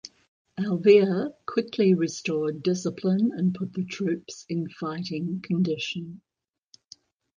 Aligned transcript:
Alvear 0.59 1.29
quickly 1.45 1.93
restored 1.93 2.63
discipline 2.63 3.29
and 3.35 3.53
put 3.53 3.73
the 3.73 3.83
troops 3.85 4.47
in 4.49 4.67
fighting 4.67 5.41
condition. 5.41 6.21